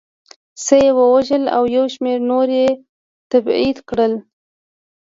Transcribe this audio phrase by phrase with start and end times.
[0.63, 2.67] څه یې ووژل او یو شمېر نور یې
[3.31, 4.13] تبعید کړل